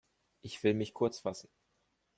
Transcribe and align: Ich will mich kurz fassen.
Ich 0.41 0.63
will 0.63 0.73
mich 0.73 0.95
kurz 0.95 1.19
fassen. 1.19 1.47